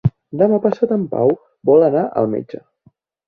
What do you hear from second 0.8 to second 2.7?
en Pau vol anar al metge.